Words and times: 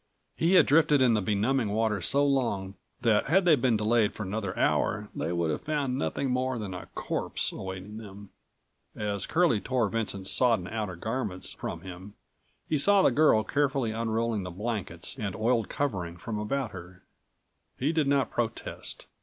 He 0.35 0.53
had 0.55 0.65
drifted 0.65 0.99
in 0.99 1.13
the 1.13 1.21
benumbing 1.21 1.69
water 1.69 2.01
so 2.01 2.25
long 2.25 2.73
that 3.01 3.27
had 3.27 3.45
they 3.45 3.55
been 3.55 3.77
delayed 3.77 4.13
for 4.15 4.23
another 4.23 4.57
hour 4.57 5.11
they 5.13 5.31
would 5.31 5.51
have 5.51 5.61
found 5.61 5.95
nothing 5.95 6.31
more 6.31 6.57
than 6.57 6.73
a 6.73 6.87
corpse 6.95 7.51
awaiting 7.51 7.97
them. 7.97 8.31
As 8.95 9.27
Curlie 9.27 9.61
tore 9.61 9.89
Vincent's 9.89 10.31
sodden 10.31 10.67
outer 10.67 10.95
garments 10.95 11.53
from 11.53 11.81
him 11.81 12.15
he 12.67 12.79
saw 12.79 13.03
the 13.03 13.11
girl 13.11 13.43
carefully221 13.43 14.01
unrolling 14.01 14.41
the 14.41 14.49
blankets 14.49 15.17
and 15.19 15.35
oiled 15.35 15.69
covering 15.69 16.17
from 16.17 16.39
about 16.39 16.71
her. 16.71 17.03
He 17.77 17.93
did 17.93 18.07
not 18.07 18.31
protest. 18.31 19.05